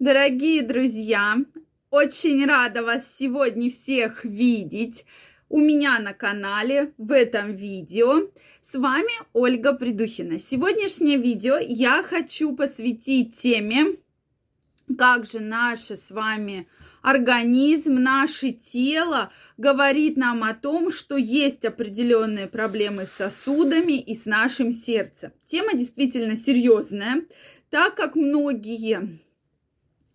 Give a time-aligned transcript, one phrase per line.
[0.00, 1.36] Дорогие друзья,
[1.88, 5.04] очень рада вас сегодня всех видеть
[5.48, 8.28] у меня на канале в этом видео.
[8.68, 10.40] С вами Ольга Придухина.
[10.40, 13.98] Сегодняшнее видео я хочу посвятить теме,
[14.98, 16.66] как же наше с вами
[17.00, 24.24] организм, наше тело говорит нам о том, что есть определенные проблемы с сосудами и с
[24.24, 25.30] нашим сердцем.
[25.46, 27.24] Тема действительно серьезная,
[27.70, 29.20] так как многие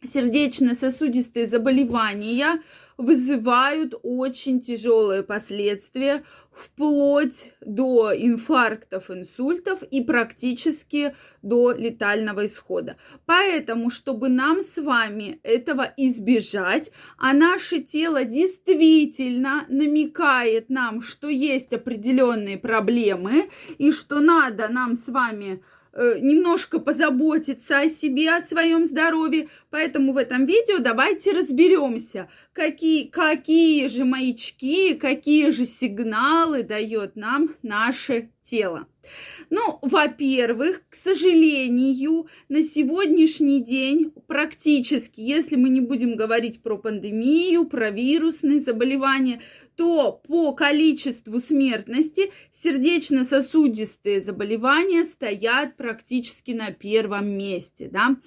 [0.03, 2.61] сердечно-сосудистые заболевания
[2.97, 12.97] вызывают очень тяжелые последствия, вплоть до инфарктов, инсультов и практически до летального исхода.
[13.25, 21.71] Поэтому, чтобы нам с вами этого избежать, а наше тело действительно намекает нам, что есть
[21.71, 29.49] определенные проблемы и что надо нам с вами немножко позаботиться о себе, о своем здоровье.
[29.69, 37.55] Поэтому в этом видео давайте разберемся, какие, какие же маячки, какие же сигналы дает нам
[37.63, 38.87] наше тело.
[39.49, 47.65] Ну, во-первых, к сожалению, на сегодняшний день практически, если мы не будем говорить про пандемию,
[47.65, 49.41] про вирусные заболевания,
[49.79, 58.17] то по количеству смертности сердечно-сосудистые заболевания стоят практически на первом месте, да,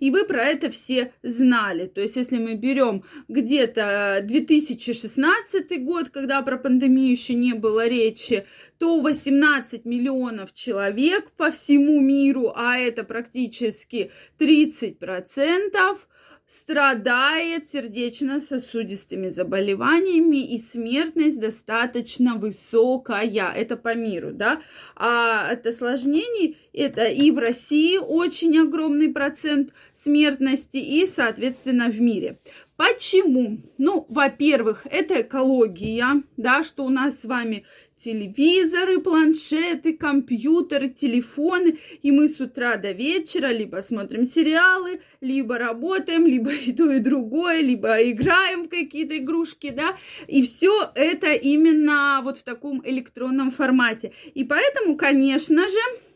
[0.00, 6.40] и вы про это все знали, то есть если мы берем где-то 2016 год, когда
[6.40, 8.46] про пандемию еще не было речи,
[8.78, 16.08] то 18 миллионов человек по всему миру, а это практически 30 процентов,
[16.52, 23.52] страдает сердечно-сосудистыми заболеваниями, и смертность достаточно высокая.
[23.52, 24.60] Это по миру, да.
[24.94, 32.38] А от осложнений это и в России очень огромный процент смертности, и, соответственно, в мире.
[32.76, 33.58] Почему?
[33.78, 37.64] Ну, во-первых, это экология, да, что у нас с вами
[38.04, 46.26] телевизоры, планшеты, компьютеры, телефоны, и мы с утра до вечера либо смотрим сериалы, либо работаем,
[46.26, 49.96] либо и то, и другое, либо играем в какие-то игрушки, да,
[50.26, 54.12] и все это именно вот в таком электронном формате.
[54.34, 56.11] И поэтому, конечно же,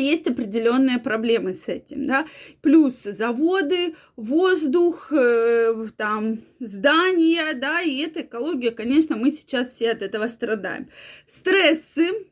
[0.00, 2.26] есть определенные проблемы с этим, да,
[2.60, 10.02] плюс заводы, воздух, э, там, здания, да, и эта экология, конечно, мы сейчас все от
[10.02, 10.88] этого страдаем.
[11.26, 12.26] Стрессы,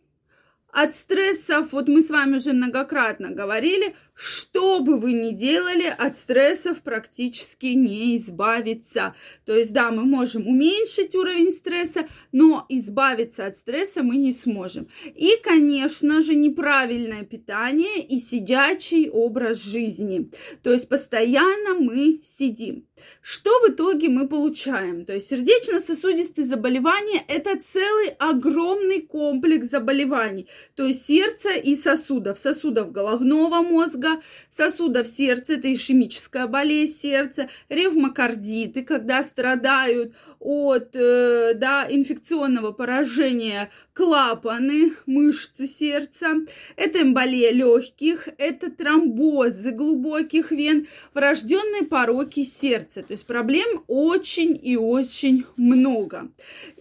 [0.75, 6.17] от стрессов, вот мы с вами уже многократно говорили, что бы вы ни делали, от
[6.17, 9.15] стрессов практически не избавиться.
[9.45, 14.89] То есть, да, мы можем уменьшить уровень стресса, но избавиться от стресса мы не сможем.
[15.05, 20.31] И, конечно же, неправильное питание и сидячий образ жизни.
[20.63, 22.87] То есть, постоянно мы сидим.
[23.21, 25.05] Что в итоге мы получаем?
[25.05, 30.47] То есть, сердечно-сосудистые заболевания– это целый огромный комплекс заболеваний.
[30.77, 32.39] То есть, сердца и сосудов.
[32.39, 41.55] Сосудов головного мозга, мозга, сосудов сердца, это ишемическая болезнь сердца, ревмокардиты, когда страдают от э,
[41.55, 46.35] да, инфекционного поражения клапаны, мышцы сердца,
[46.77, 53.03] это эмболия легких, это тромбозы глубоких вен, врожденные пороки сердца.
[53.03, 56.29] То есть проблем очень и очень много.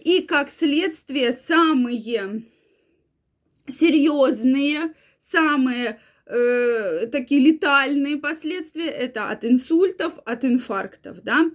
[0.04, 2.44] И как следствие самые
[3.66, 4.92] серьезные,
[5.32, 11.50] самые э, такие летальные последствия, это от инсультов, от инфарктов, да.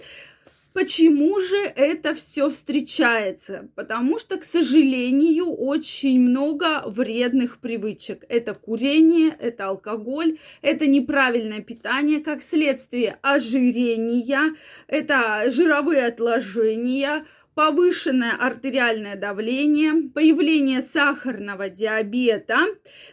[0.72, 3.70] Почему же это все встречается?
[3.76, 8.24] Потому что, к сожалению, очень много вредных привычек.
[8.30, 14.56] Это курение, это алкоголь, это неправильное питание, как следствие ожирения,
[14.88, 17.26] это жировые отложения,
[17.60, 22.68] повышенное артериальное давление, появление сахарного диабета,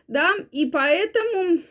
[0.06, 1.62] да, и поэтому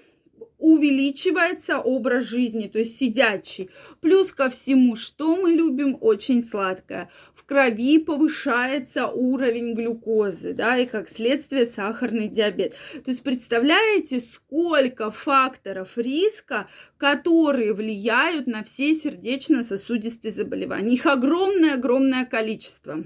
[0.58, 3.70] увеличивается образ жизни, то есть сидячий.
[4.02, 7.10] Плюс ко всему, что мы любим очень сладкое.
[7.36, 12.74] В крови повышается уровень глюкозы, да, и как следствие сахарный диабет.
[12.94, 16.68] То есть представляете, сколько факторов риска,
[16.98, 20.96] которые влияют на все сердечно-сосудистые заболевания.
[20.96, 23.06] Их огромное-огромное количество.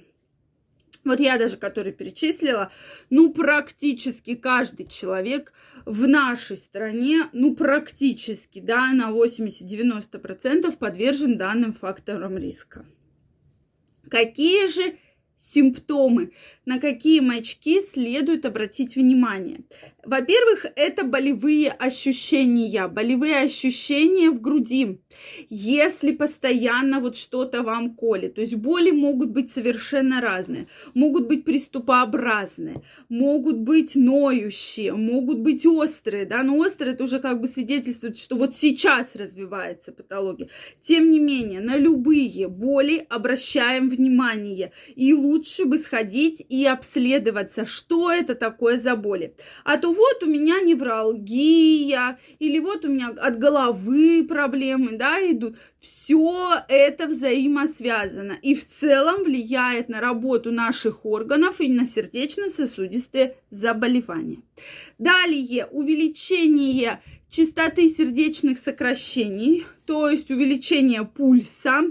[1.10, 2.72] Вот я даже, который перечислила,
[3.10, 5.54] ну, практически каждый человек
[5.86, 12.86] в нашей стране, ну, практически, да, на 80-90% подвержен данным факторам риска.
[14.08, 14.98] Какие же
[15.42, 16.32] симптомы,
[16.66, 19.62] на какие маячки следует обратить внимание.
[20.06, 25.00] Во-первых, это болевые ощущения, болевые ощущения в груди.
[25.50, 31.44] Если постоянно вот что-то вам колет, то есть боли могут быть совершенно разные, могут быть
[31.44, 38.18] приступообразные, могут быть ноющие, могут быть острые, да, но острые это уже как бы свидетельствует,
[38.18, 40.50] что вот сейчас развивается патология.
[40.84, 45.29] Тем не менее, на любые боли обращаем внимание и лучше
[45.66, 49.36] бы сходить и обследоваться, что это такое за боли.
[49.64, 55.58] А то вот у меня невралгия, или вот у меня от головы проблемы, да, идут.
[55.80, 64.42] Все это взаимосвязано и в целом влияет на работу наших органов и на сердечно-сосудистые заболевания.
[64.98, 71.82] Далее увеличение частоты сердечных сокращений, то есть увеличение пульса,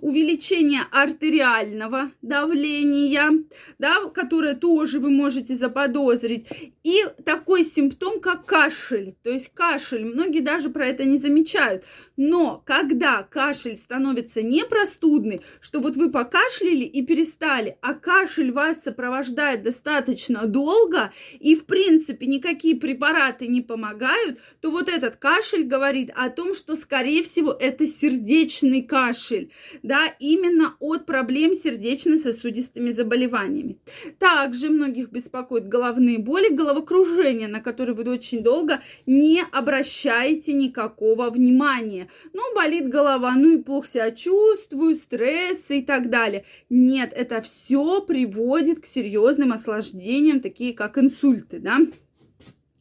[0.00, 3.44] увеличение артериального давления,
[3.80, 6.46] да, которое тоже вы можете заподозрить,
[6.84, 9.16] и такой симптом, как кашель.
[9.24, 11.82] То есть кашель, многие даже про это не замечают.
[12.16, 18.82] Но когда кашель становится не простудный, что вот вы покашляли и перестали, а кашель вас
[18.82, 26.10] сопровождает достаточно долго, и в принципе никакие препараты не помогают, то вот этот кашель говорит
[26.14, 29.50] о том, что скорее всего это сердечный кашель
[29.82, 33.78] да, именно от проблем сердечно-сосудистыми заболеваниями.
[34.18, 42.08] Также многих беспокоят головные боли, головокружение, на которые вы очень долго не обращаете никакого внимания.
[42.32, 46.44] Ну, болит голова, ну и плохо себя чувствую, стресс и так далее.
[46.68, 51.78] Нет, это все приводит к серьезным осложнениям, такие как инсульты, да.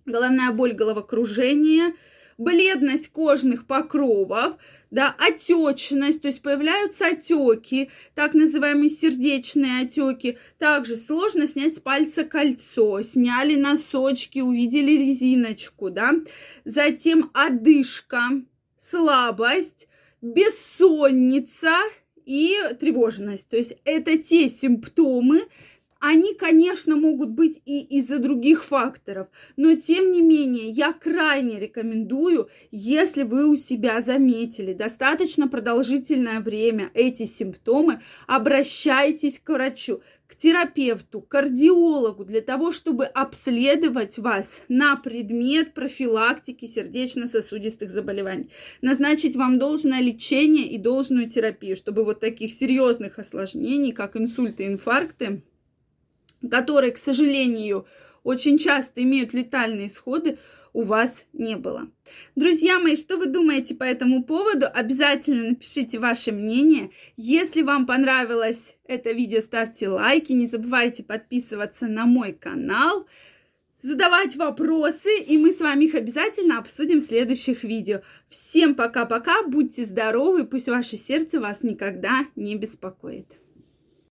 [0.05, 1.93] Головная боль, головокружение,
[2.37, 4.55] бледность кожных покровов,
[4.91, 10.37] да, отечность, то есть появляются отеки, так называемые сердечные отеки.
[10.57, 16.13] Также сложно снять с пальца кольцо, сняли носочки, увидели резиночку, да.
[16.65, 18.21] Затем одышка,
[18.79, 19.87] слабость,
[20.21, 21.75] бессонница
[22.25, 23.47] и тревожность.
[23.49, 25.41] То есть это те симптомы,
[25.99, 32.49] они, конечно, могут быть и из-за других факторов, но тем не менее я крайне рекомендую,
[32.71, 41.21] если вы у себя заметили достаточно продолжительное время эти симптомы, обращайтесь к врачу, к терапевту,
[41.21, 48.49] кардиологу для того, чтобы обследовать вас на предмет профилактики сердечно-сосудистых заболеваний,
[48.81, 55.41] назначить вам должное лечение и должную терапию, чтобы вот таких серьезных осложнений, как инсульты, инфаркты,
[56.47, 57.85] которые, к сожалению,
[58.23, 60.37] очень часто имеют летальные исходы,
[60.73, 61.89] у вас не было.
[62.35, 64.67] Друзья мои, что вы думаете по этому поводу?
[64.71, 66.91] Обязательно напишите ваше мнение.
[67.17, 70.31] Если вам понравилось это видео, ставьте лайки.
[70.31, 73.07] Не забывайте подписываться на мой канал,
[73.81, 78.01] задавать вопросы, и мы с вами их обязательно обсудим в следующих видео.
[78.29, 83.38] Всем пока-пока, будьте здоровы, пусть ваше сердце вас никогда не беспокоит.